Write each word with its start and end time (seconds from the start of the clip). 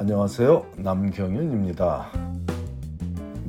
안녕하세요. 0.00 0.64
남경윤입니다. 0.76 2.12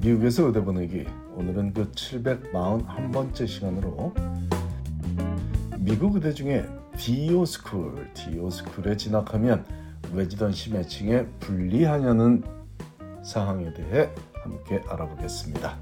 미국에서 0.02 0.48
의대 0.48 0.60
보내기 0.64 1.06
오늘은 1.36 1.76
그 1.76 1.92
741번째 1.92 3.48
시간으로 3.48 4.16
미국 5.78 6.16
의대 6.16 6.34
중에 6.34 6.66
DO 6.98 7.46
School, 7.46 8.12
DO 8.16 8.50
School에 8.50 8.98
진학하면 8.98 9.64
residency 10.12 10.72
matching에 10.74 11.28
불리하냐는 11.40 12.44
사항에 13.24 13.72
대해 13.72 14.10
함께 14.42 14.82
알아보겠습니다. 14.90 15.78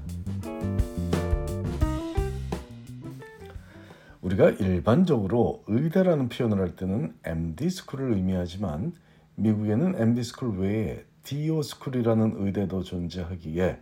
우리가 4.20 4.50
일반적으로 4.50 5.62
의대라는 5.66 6.28
표현을 6.28 6.60
할 6.60 6.76
때는 6.76 7.14
MD 7.24 7.70
스쿨을 7.70 8.12
의미하지만 8.12 8.92
미국에는 9.40 9.94
MD 9.96 10.24
스쿨 10.24 10.58
외에 10.58 11.04
DO 11.22 11.62
스쿨이라는 11.62 12.44
의대도 12.44 12.82
존재하기에 12.82 13.80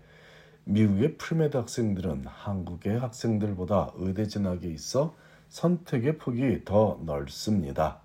미국의 0.65 1.17
premed 1.17 1.57
학생들은 1.57 2.25
한국의 2.27 2.99
학생들보다 2.99 3.93
의대 3.95 4.27
진학에 4.27 4.69
있어 4.69 5.17
선택의 5.49 6.19
폭이 6.19 6.67
더 6.67 7.01
넓습니다. 7.07 8.01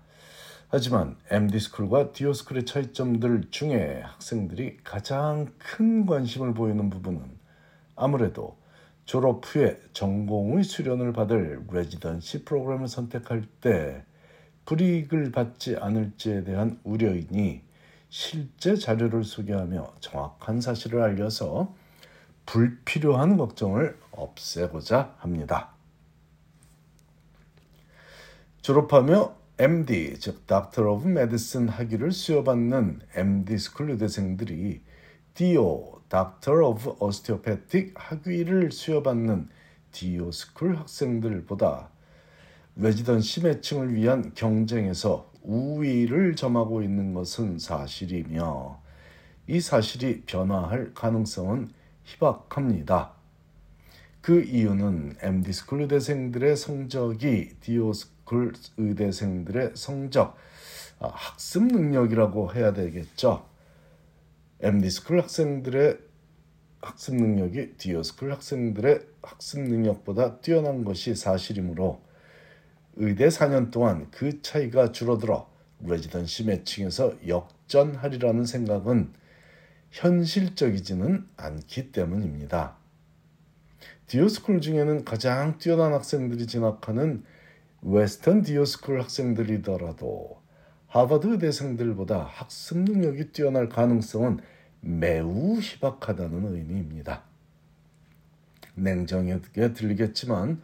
하지만 0.68 1.16
MD 1.30 1.60
스쿨과 1.60 2.12
DO 2.12 2.32
스쿨의 2.32 2.64
차이점들 2.64 3.50
중에 3.50 4.00
학생들이 4.02 4.78
가장 4.82 5.52
큰 5.58 6.06
관심을 6.06 6.54
보이는 6.54 6.88
부분은 6.88 7.20
아무래도 7.96 8.56
졸업 9.04 9.42
후에 9.44 9.78
전공의 9.92 10.64
수련을 10.64 11.12
받을 11.12 11.62
residency 11.70 12.46
프로그램을 12.46 12.88
선택할 12.88 13.44
때 13.60 14.04
불이익을 14.64 15.32
받지 15.32 15.76
않을지에 15.76 16.44
대한 16.44 16.78
우려이니 16.84 17.62
실제 18.08 18.76
자료를 18.76 19.24
소개하며 19.24 19.94
정확한 20.00 20.60
사실을 20.60 21.00
알려서 21.02 21.74
불필요한 22.46 23.36
걱정을 23.36 23.98
없애고자 24.10 25.16
합니다. 25.18 25.70
졸업하며 28.60 29.34
MD, 29.58 30.18
즉 30.18 30.46
Doctor 30.46 30.90
of 30.90 31.08
Medicine 31.08 31.68
학위를 31.68 32.12
수여받는 32.12 33.00
MD 33.14 33.58
School 33.58 33.90
의대생들이 33.90 34.82
DO, 35.34 36.02
Doctor 36.08 36.64
of 36.64 36.96
Osteopathic 36.98 37.92
학위를 37.94 38.70
수여받는 38.70 39.48
DO 39.92 40.30
School 40.30 40.76
학생들보다 40.76 41.90
residency 42.76 43.42
matching을 43.42 43.94
위한 43.94 44.32
경쟁에서 44.34 45.30
우위를 45.42 46.36
점하고 46.36 46.82
있는 46.82 47.12
것은 47.12 47.58
사실이며 47.58 48.80
이 49.46 49.60
사실이 49.60 50.22
변화할 50.22 50.94
가능성은 50.94 51.70
희박합니다. 52.04 53.12
그 54.22 54.42
이유는 54.42 55.16
MD 55.20 55.52
School 55.52 55.82
의대생들의 55.82 56.56
성적이 56.56 57.50
DO 57.60 57.92
School 57.92 58.52
의대생들의 58.76 59.72
성적, 59.74 60.36
아, 61.00 61.08
학습 61.08 61.64
능력이라고 61.64 62.54
해야 62.54 62.72
되겠죠. 62.72 63.44
MD 64.60 64.88
School 64.90 65.20
학생들의 65.20 65.98
학습 66.80 67.16
능력이 67.16 67.74
DO 67.78 68.02
School 68.02 68.32
학생들의 68.32 69.00
학습 69.22 69.60
능력보다 69.60 70.40
뛰어난 70.40 70.84
것이 70.84 71.16
사실이므로 71.16 72.00
의대 72.96 73.28
4년 73.28 73.70
동안 73.70 74.08
그 74.10 74.42
차이가 74.42 74.92
줄어들어 74.92 75.50
residency 75.80 76.44
matching에서 76.44 77.14
역전하리라는 77.26 78.44
생각은 78.44 79.12
현실적이지는 79.90 81.26
않기 81.36 81.92
때문입니다. 81.92 82.76
DO 84.06 84.19
School 84.19 84.60
중에는 84.60 85.04
가장 85.04 85.58
뛰어난 85.58 85.92
학생들이 85.92 86.46
진학하는 86.46 87.24
Western 87.82 88.42
DO 88.42 88.57
School 88.57 89.00
학생들이더라도 89.00 90.40
하버드 90.86 91.26
의대생들보다 91.28 92.22
학습 92.22 92.78
능력이 92.78 93.32
뛰어날 93.32 93.68
가능성은 93.68 94.40
매우 94.80 95.58
희박하다는 95.58 96.54
의미입니다. 96.54 97.22
냉정하게 98.74 99.72
들리겠지만 99.72 100.60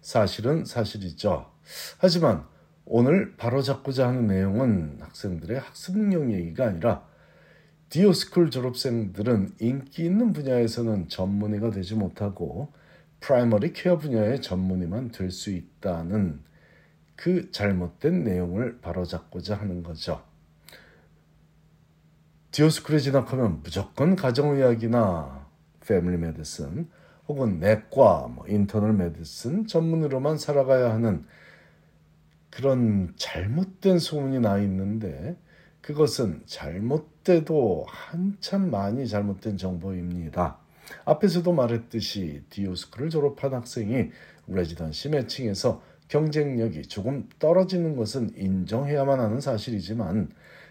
사실은 0.00 0.64
사실이죠. 0.64 1.50
하지만 1.98 2.44
오늘 2.84 3.36
바로잡고자 3.36 4.08
하는 4.08 4.26
내용은 4.26 4.98
학생들의 5.00 5.58
학습 5.60 5.96
능력 5.96 6.32
얘기가 6.32 6.66
아니라 6.66 7.06
DO 7.90 8.05
School 8.05 8.50
졸업생들은 8.50 9.54
인기 9.60 10.04
있는 10.04 10.32
분야에서는 10.32 11.08
전문의가 11.08 11.70
되지 11.70 11.94
못하고 11.94 12.72
primary 13.20 13.72
care 13.72 13.98
분야의 13.98 14.40
전문의만 14.42 15.10
될 15.10 15.30
수 15.30 15.50
있다는 15.50 16.40
그 17.16 17.50
잘못된 17.50 18.24
내용을 18.24 18.80
바로잡고자 18.80 19.54
하는 19.56 19.82
거죠. 19.82 20.22
DO 22.52 22.62
School에 22.62 22.98
진학하면 22.98 23.60
무조건 23.62 24.16
가정의학이나 24.16 25.46
family 25.86 26.16
medicine 26.16 26.88
혹은 27.28 27.60
내과, 27.60 28.28
뭐 28.28 28.46
internal 28.48 28.92
medicine 28.94 29.66
전문으로만 29.66 30.38
살아가야 30.38 30.92
하는 30.92 31.26
그런 32.50 33.12
잘못된 33.16 33.98
소문이 33.98 34.40
나 34.40 34.58
있는데 34.58 35.36
그것은 35.80 36.42
잘못돼도 36.46 37.86
한참 37.88 38.70
많이 38.70 39.08
잘못된 39.08 39.56
정보입니다. 39.56 40.58
앞에서도 41.04 41.52
말했듯이 41.52 42.42
DO 42.50 42.61
School을 42.61 43.10
졸업한 43.10 43.54
학생이 43.54 44.10
residency 44.48 45.10
matching에서 45.10 45.82
경쟁력이 46.08 46.82
조금 46.82 47.28
떨어지는 47.38 47.96
것은 47.96 48.32
인정해야만 48.36 49.20
하는 49.20 49.40
사실이지만 49.40 50.30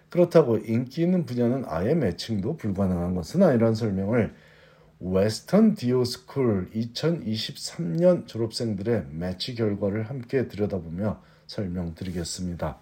그렇다고 0.09 0.57
인기 0.57 1.01
있는 1.01 1.25
분야는 1.25 1.63
아예 1.67 1.95
matching도 1.95 2.57
불가능한 2.57 3.15
것은 3.15 3.41
아니라는 3.43 3.73
설명을 3.73 4.33
Western 5.01 5.75
DO 5.75 6.03
School 6.03 6.71
2023년 6.75 8.27
졸업생들의 8.27 9.05
매치 9.11 9.55
결과를 9.55 10.09
함께 10.09 10.49
들여다보며 10.49 11.21
설명드리겠습니다. 11.47 12.77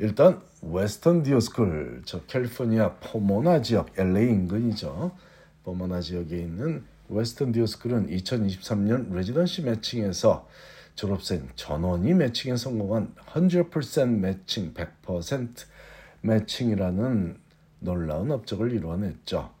일단 0.00 0.42
Western 0.62 1.22
DO 1.22 1.38
School, 1.38 2.02
저 2.04 2.24
캘리포니아 2.24 2.94
포모나 2.94 3.62
지역, 3.62 3.96
LA 3.96 4.28
인근이죠. 4.30 5.12
포모나 5.62 6.00
지역에 6.00 6.36
있는 6.38 6.84
Western 7.08 7.52
DO 7.52 7.64
School은 7.64 8.08
2023년 8.08 9.14
residency 9.14 9.62
matching에서 9.62 10.48
졸업생 10.96 11.48
전원이 11.54 12.14
matching에 12.14 12.56
성공한 12.56 13.14
100% 13.26 14.08
매칭, 14.08 14.74
100% 14.74 15.66
matching이라는 16.22 17.36
놀라운 17.78 18.32
업적을 18.32 18.72
이루어냈죠. 18.72 19.54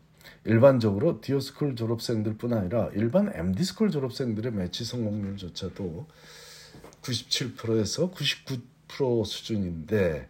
일반적으로 0.44 1.20
DO 1.20 1.34
School 1.34 1.76
졸업생들뿐 1.76 2.52
아니라 2.52 2.90
일반 2.94 3.30
MD 3.34 3.48
School 3.48 3.90
졸업생들의 3.90 4.52
매치 4.52 4.84
성공률조차도 4.84 6.06
97%에서 7.02 8.10
99% 8.10 9.24
수준인데 9.24 10.28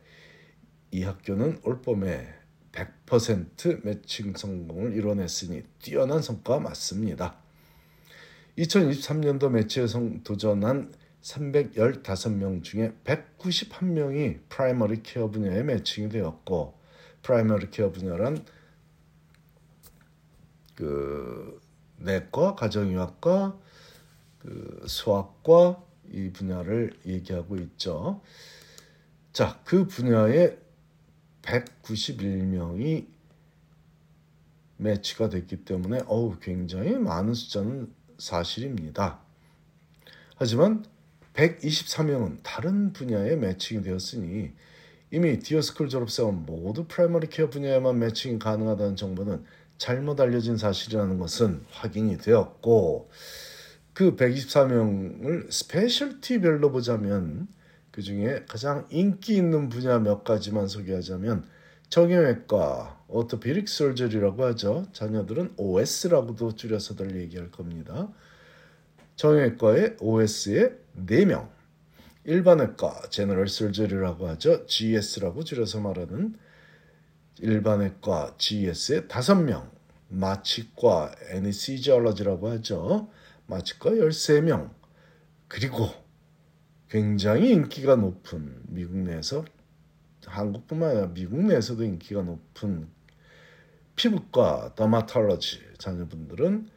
이 0.93 1.03
학교는 1.03 1.61
올 1.65 1.83
봄에 1.83 2.34
100% 2.73 3.84
매칭 3.84 4.34
성공을 4.34 4.97
이뤄냈으니 4.97 5.62
뛰어난 5.81 6.23
성과가 6.23 6.61
맞습니다. 6.61 7.37
2023년도 8.59 9.51
match에 9.50 9.87
도전한 10.25 10.93
315명 11.23 12.63
중에 12.63 12.93
191명이 13.05 14.41
primary 14.49 15.03
care 15.03 15.31
분야에 15.31 15.63
matching이 15.62 16.09
되었고 16.09 16.75
primary 17.22 17.71
care 17.71 17.91
분야란 17.91 18.45
그 20.77 21.61
내과, 21.99 22.55
가정의학과, 22.55 23.59
그 24.39 24.84
소아과 24.86 25.83
이 26.13 26.31
분야를 26.31 26.93
얘기하고 27.05 27.57
있죠. 27.57 28.23
자, 29.33 29.61
그 29.65 29.87
분야에 29.87 30.57
191명이 31.43 33.07
match가 34.77 35.28
됐기 35.28 35.65
때문에 35.65 36.01
어우 36.07 36.39
굉장히 36.41 36.97
많은 36.97 37.34
숫자는 37.34 37.93
사실입니다. 38.19 39.21
하지만 40.37 40.84
124명은 41.34 42.39
다른 42.43 42.93
분야에 42.93 43.37
matching이 43.36 43.83
되었으니 43.83 44.53
이미 45.11 45.39
DO 45.39 45.51
School 45.51 45.89
졸업생은 45.89 46.47
모두 46.47 46.87
primary 46.86 47.28
care 47.28 47.48
분야에만 47.49 47.99
matching이 47.98 48.39
가능하다는 48.39 48.97
정보는 48.97 49.45
잘못 49.78 50.21
알려진 50.21 50.57
사실이라는 50.57 51.19
것은 51.19 51.63
확인이 51.71 52.19
되었고 52.19 53.11
그 53.93 54.17
124명을 54.17 55.51
specialty별로 55.51 56.71
보자면 56.71 57.49
그 57.91 58.03
중에 58.03 58.45
가장 58.47 58.87
인기 58.91 59.37
있는 59.37 59.69
분야 59.69 59.99
몇 59.99 60.23
가지만 60.23 60.69
소개하자면 60.69 61.47
정형외과 61.89 63.05
orthopedic 63.09 63.68
surgery라고 63.68 64.45
하죠. 64.47 64.87
자녀들은 64.93 65.55
OS라고도 65.57 66.57
줄여서들 66.57 67.17
얘기할 67.21 67.51
겁니다. 67.51 68.09
정형외과의 69.15 69.97
OS에 70.01 70.77
4명, 71.07 71.49
일반외과 72.25 73.03
general 73.09 73.48
surgery라고 73.48 74.28
하죠. 74.28 74.67
GS라고 74.67 75.45
줄여서 75.45 75.81
말하는 75.81 76.34
일반외과 77.41 78.34
GS에 78.38 79.06
5명, 79.09 79.71
마취과 80.09 81.15
anesthesiology라고 81.30 82.51
하죠. 82.50 83.10
마취과 83.47 83.91
13명, 83.91 84.71
그리고 85.48 85.88
굉장히 86.88 87.50
인기가 87.50 87.97
높은 87.97 88.62
미국 88.68 88.97
내에서 88.98 89.44
한국뿐만 90.24 90.91
아니라 90.91 91.06
미국 91.09 91.44
내에서도 91.44 91.83
인기가 91.84 92.22
높은 92.22 92.88
피부과 93.97 94.74
dermatology 94.74 95.60
자녀분들은 95.78 96.68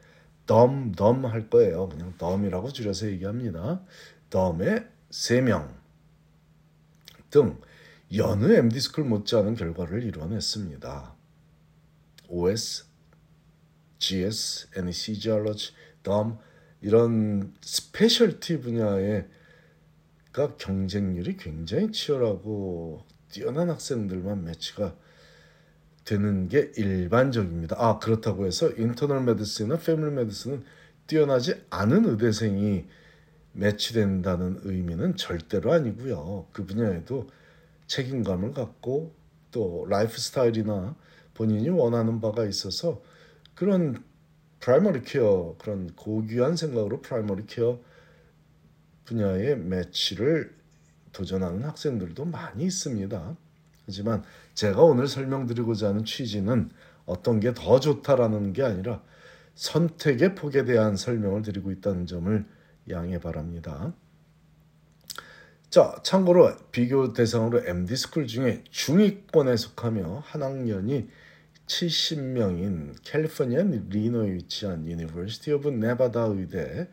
derm, 0.46 0.92
derm 0.92 1.24
할 1.26 1.48
거예요. 1.48 1.88
그냥 1.88 2.14
derm이라고 2.18 2.72
줄여서 2.72 3.06
얘기합니다. 3.08 3.82
derm에 4.30 4.84
3명 5.10 5.68
등 7.30 7.60
여느 8.16 8.52
MD 8.52 8.65
school 8.65 9.04
못지않은 9.04 9.54
결과를 9.54 10.02
이뤄냈습니다. 10.02 11.14
OS, 12.28 12.84
GS, 13.98 14.68
Anesthesiology, 14.76 15.74
derm 16.02 16.38
이런 16.80 17.54
specialty 17.60 18.60
분야에가 18.60 19.26
경쟁률이 20.58 21.36
굉장히 21.36 21.92
치열하고 21.92 23.04
뛰어난 23.30 23.70
학생들만 23.70 24.44
매치가 24.44 24.96
되는 26.04 26.48
게 26.48 26.72
일반적입니다. 26.76 27.76
아 27.78 27.98
그렇다고 28.00 28.46
해서 28.46 28.70
internal 28.70 29.22
medicine이나 29.22 29.78
family 29.78 30.10
medicine은 30.12 30.64
뛰어나지 31.06 31.62
않은 31.70 32.06
의대생이 32.06 32.86
매치된다는 33.52 34.60
의미는 34.62 35.16
절대로 35.16 35.72
아니고요. 35.72 36.48
그 36.52 36.64
분야에도 36.64 37.28
책임감을 37.90 38.52
갖고 38.52 39.14
또 39.50 39.84
라이프 39.88 40.18
스타일이나 40.18 40.94
본인이 41.34 41.68
원하는 41.68 42.20
바가 42.20 42.46
있어서 42.46 43.02
그런 43.54 44.02
primary 44.60 45.02
care 45.02 45.56
그런 45.58 45.92
고귀한 45.96 46.54
생각으로 46.54 47.00
primary 47.00 47.46
care 47.46 47.80
분야의 49.06 49.58
매치를 49.58 50.54
도전하는 51.12 51.64
학생들도 51.64 52.24
많이 52.26 52.64
있습니다. 52.64 53.36
하지만 53.86 54.22
제가 54.54 54.82
오늘 54.82 55.08
설명드리고자 55.08 55.88
하는 55.88 56.04
취지는 56.04 56.70
어떤 57.06 57.40
게 57.40 57.52
더 57.52 57.80
좋다라는 57.80 58.52
게 58.52 58.62
아니라 58.62 59.02
선택의 59.56 60.36
폭에 60.36 60.64
대한 60.64 60.94
설명을 60.94 61.42
드리고 61.42 61.72
있다는 61.72 62.06
점을 62.06 62.46
양해 62.88 63.18
바랍니다. 63.18 63.92
자, 65.70 66.00
참고로 66.02 66.52
비교 66.72 67.12
대상으로 67.12 67.64
MD 67.64 67.94
school 67.94 68.26
중에 68.26 68.64
중위권에 68.72 69.56
속하며 69.56 70.24
한 70.26 70.42
학년이 70.42 71.08
70명인 71.68 72.96
캘리포니아 73.04 73.62
리노에 73.62 74.32
위치한 74.32 74.84
University 74.84 75.52
of 75.52 75.68
Nevada 75.68 76.22
의대 76.22 76.88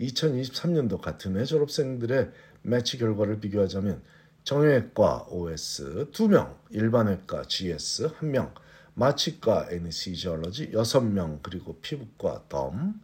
2023년도 0.00 1.02
같은 1.02 1.38
해 1.38 1.44
졸업생들의 1.44 2.30
매치 2.62 2.96
결과를 2.96 3.38
비교하자면 3.38 4.02
정형외과 4.44 5.26
OS 5.28 6.08
2명, 6.12 6.56
일반외과 6.70 7.42
GS 7.42 8.14
1명, 8.14 8.54
마취과 8.94 9.68
anesthesiology 9.72 10.70
6명, 10.70 11.40
그리고 11.42 11.78
피부과 11.82 12.44
derm 12.48 12.98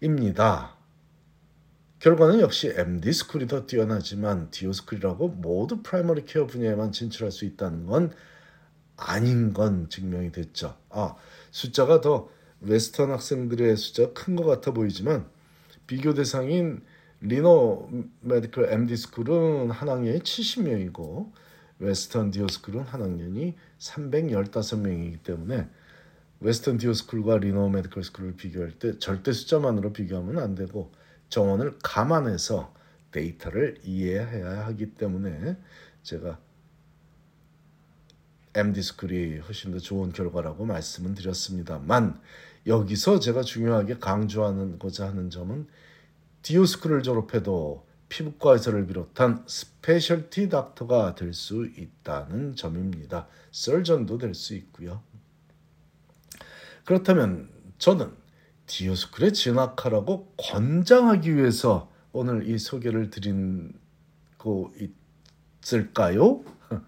1명입니다. 0.00 0.81
결과는 2.02 2.40
역시 2.40 2.74
MD 2.76 3.12
스쿨이 3.12 3.46
더 3.46 3.64
뛰어나지만 3.64 4.50
DO 4.50 4.72
school이라고 4.72 5.28
모두 5.28 5.84
primary 5.84 6.24
care 6.24 6.48
분야에만 6.48 6.90
진출할 6.90 7.30
수 7.30 7.44
있다는 7.44 7.86
건 7.86 8.10
아닌 8.96 9.52
건 9.52 9.88
증명이 9.88 10.32
됐죠. 10.32 10.76
아, 10.90 11.14
숫자가 11.52 12.00
더 12.00 12.28
Western 12.60 13.12
학생들의 13.12 13.76
숫자가 13.76 14.14
큰 14.14 14.34
것 14.34 14.44
같아 14.44 14.72
보이지만 14.72 15.28
비교 15.86 16.12
대상인 16.12 16.82
리노 17.20 17.88
메디컬 18.22 18.72
MD 18.72 18.96
스쿨은 18.96 19.70
한 19.70 19.88
학년이 19.88 20.18
70명이고 20.18 21.30
Western 21.78 22.32
DO 22.32 22.48
school은 22.48 22.80
한 22.80 23.00
학년이 23.00 23.54
315명이기 23.78 25.22
때문에 25.22 25.68
Western 26.40 26.78
DO 26.78 26.94
school과 26.94 27.38
리노 27.38 27.68
medical 27.68 28.02
school을 28.02 28.34
비교할 28.34 28.72
때 28.72 28.98
절대 28.98 29.30
숫자만으로 29.30 29.92
비교하면 29.92 30.40
안 30.40 30.56
되고 30.56 30.90
정원을 31.32 31.78
감안해서 31.82 32.74
데이터를 33.10 33.78
이해해야 33.84 34.66
하기 34.66 34.94
때문에 34.94 35.56
제가 36.02 36.38
MD 38.54 38.82
스쿨이 38.82 39.38
훨씬 39.38 39.72
더 39.72 39.78
좋은 39.78 40.12
결과라고 40.12 40.66
말씀을 40.66 41.14
드렸습니다만 41.14 42.20
여기서 42.66 43.18
제가 43.18 43.40
중요하게 43.42 43.96
강조하는고자 43.98 45.08
하는 45.08 45.30
점은 45.30 45.66
DO 46.42 46.53
school을 46.53 47.02
졸업해도 47.02 47.86
피부과 48.10 48.52
의사를 48.52 48.86
비롯한 48.86 49.44
specialty 49.46 50.50
닥터가 50.50 51.14
될 51.14 51.32
수 51.32 51.64
있다는 51.64 52.56
점입니다. 52.56 53.26
surgeon도 53.52 54.18
될 54.18 54.34
수 54.34 54.54
있고요. 54.54 55.02
그렇다면 56.84 57.48
저는 57.78 58.21
DO 58.66 58.81
school에 58.81 59.32
진학하라고 59.32 60.32
권장하기 60.38 61.36
위해서 61.36 61.90
오늘 62.12 62.48
이 62.48 62.58
소개를 62.58 63.10
드리고 63.10 64.72
있을까요? 65.62 66.44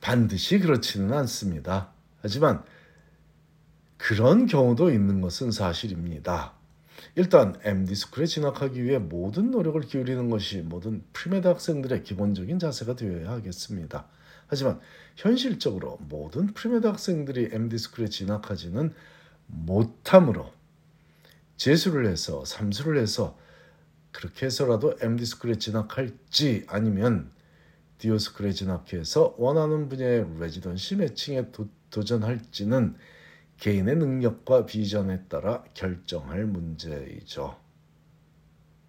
반드시 0.00 0.58
그렇지는 0.58 1.12
않습니다. 1.12 1.90
하지만 2.20 2.62
그런 3.96 4.46
경우도 4.46 4.90
있는 4.90 5.20
것은 5.20 5.50
사실입니다. 5.50 6.52
일단 7.16 7.58
MD 7.64 7.94
스쿨에 7.94 8.26
진학하기 8.26 8.82
위해 8.82 8.98
모든 8.98 9.50
노력을 9.50 9.80
기울이는 9.80 10.30
것이 10.30 10.58
모든 10.58 11.02
premed 11.12 11.46
학생들의 11.46 12.02
기본적인 12.02 12.58
자세가 12.58 12.96
되어야 12.96 13.30
하겠습니다. 13.30 14.06
하지만 14.46 14.80
현실적으로 15.16 15.98
모든 16.08 16.48
프리메드 16.48 16.86
학생들이 16.86 17.50
MD 17.52 17.78
스쿨에 17.78 18.08
진학하지는 18.08 18.92
못함으로 19.46 20.52
재수를 21.56 22.06
해서 22.06 22.44
삼수를 22.44 22.98
해서 22.98 23.38
그렇게 24.10 24.46
해서라도 24.46 24.94
MD 25.00 25.24
스쿨에 25.24 25.56
진학할지 25.56 26.64
아니면 26.68 27.30
DO 27.98 28.18
school에 28.18 28.52
진학해서 28.52 29.34
원하는 29.38 29.88
분야의 29.88 30.38
residency 30.38 30.96
매칭에 30.96 31.50
도, 31.52 31.68
도전할지는 31.90 32.96
개인의 33.58 33.96
능력과 33.96 34.66
비전에 34.66 35.22
따라 35.28 35.64
결정할 35.74 36.44
문제이죠. 36.44 37.56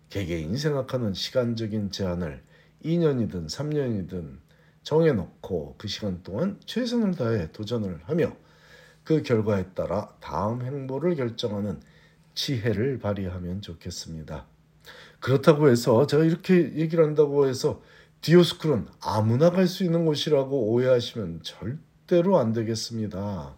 개개인이 0.10 0.58
생각하는 0.58 1.14
시간적인 1.14 1.92
제한을 1.92 2.44
2년이든 2.84 3.48
3년이든 3.48 4.40
정해놓고 4.84 5.76
그 5.78 5.88
시간 5.88 6.22
동안 6.24 6.60
최선을 6.66 7.16
다해 7.16 7.52
도전을 7.52 8.02
하며 8.04 8.36
그 9.06 9.22
결과에 9.22 9.68
따라 9.74 10.14
다음 10.20 10.62
행보를 10.64 11.16
결정하는 11.16 11.80
지혜를 12.34 13.00
발휘하면 13.00 13.62
좋겠습니다. 13.62 14.48
그렇다고 15.22 15.70
해서 15.70 16.06
제가 16.06 16.26
이렇게 16.26 16.74
얘기를 16.76 17.06
한다고 17.06 17.48
해서 17.48 17.82
디오스쿨은 18.22 18.88
아무나 19.00 19.52
갈 19.52 19.68
수 19.68 19.84
있는 19.84 20.06
곳이라고 20.06 20.72
오해하시면 20.72 21.42
절대로 21.44 22.38
안 22.40 22.52
되겠습니다. 22.52 23.56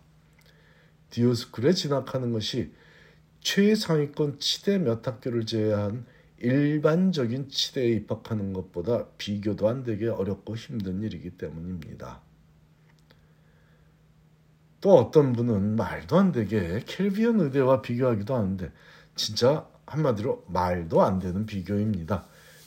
디오스쿨에 1.10 1.72
진학하는 1.72 2.34
것이 2.34 2.74
최상위권 3.40 4.40
치대 4.40 4.78
몇 4.78 5.08
학교를 5.08 5.46
제외한 5.46 6.06
일반적인 6.40 7.50
치대에 7.50 7.90
입학하는 7.94 8.52
것보다 8.52 9.08
비교도 9.18 9.70
안 9.70 9.84
되게 9.84 10.08
어렵고 10.10 10.56
힘든 10.58 11.02
일이기 11.02 11.32
때문입니다. 11.32 12.27
또 14.82 14.96
어떤 14.98 15.34
분은 15.34 15.76
말도 15.76 16.18
안 16.18 16.32
되게 16.32 16.82
캐리비안 16.86 17.40
의대와 17.40 17.82
비교하기도 17.82 18.36
하는데 18.36 18.72
진짜 19.16 19.68
한마디로 19.86 20.46
말도 20.48 21.02
안 21.02 21.20
되는 21.20 21.46
비교입니다. 21.46 22.26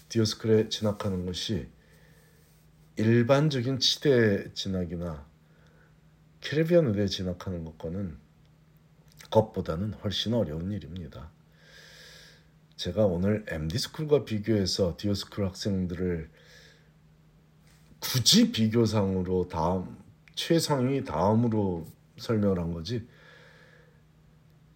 DO 0.08 0.21
school에 0.21 0.68
진학하는 0.68 1.24
것이 1.24 1.68
일반적인 2.96 3.78
치대 3.78 4.52
진학이나 4.52 5.24
캐리비안 6.40 6.86
의대에 6.86 7.06
진학하는 7.06 7.64
것과는 7.64 8.18
것보다는 9.30 9.94
훨씬 9.94 10.34
어려운 10.34 10.72
일입니다. 10.72 11.30
제가 12.76 13.04
오늘 13.06 13.44
MD 13.48 13.78
스쿨과 13.78 14.24
비교해서 14.24 14.96
DO 14.98 15.14
school 15.14 15.44
학생들을 15.44 16.30
굳이 18.00 18.50
비교상으로 18.52 19.48
다음 19.48 19.98
최상위 20.34 21.04
다음으로 21.04 21.86
설명을 22.20 22.58
한 22.58 22.72
거지. 22.72 23.06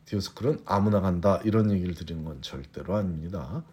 디오스쿨은 0.06 0.62
아무나 0.64 1.00
간다 1.00 1.40
이런 1.44 1.70
얘기를 1.70 1.94
드리는 1.94 2.24
건 2.24 2.42
절대로 2.42 2.96
아닙니다. 2.96 3.64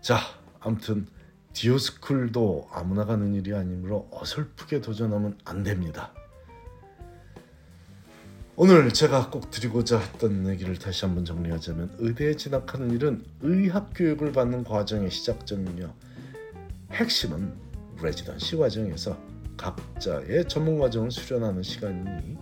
자, 0.00 0.18
아무튼 0.60 1.06
디오스쿨도 1.52 2.68
아무나 2.72 3.04
가는 3.04 3.34
일이 3.34 3.54
아니므로 3.54 4.08
어설프게 4.12 4.80
도전하면 4.80 5.38
안 5.44 5.62
됩니다. 5.62 6.12
오늘 8.60 8.92
제가 8.92 9.30
꼭 9.30 9.50
드리고자 9.50 9.98
했던 9.98 10.48
얘기를 10.48 10.76
다시 10.78 11.04
한번 11.04 11.24
정리하자면 11.24 11.96
의대에 11.98 12.34
진학하는 12.34 12.90
일은 12.90 13.24
의학 13.40 13.92
교육을 13.94 14.32
받는 14.32 14.64
과정의 14.64 15.10
시작점이며 15.10 15.94
핵심은 16.90 17.54
레지던시 18.02 18.56
과정에서 18.56 19.27
각자의 19.58 20.48
전문 20.48 20.78
과정을 20.78 21.10
수련하는 21.10 21.62
시간이니 21.62 22.38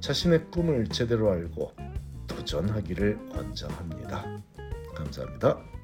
자신의 0.00 0.50
꿈을 0.50 0.86
제대로 0.88 1.30
알고 1.30 1.72
도전하기를 2.26 3.30
권장합니다. 3.30 4.42
감사합니다. 4.94 5.77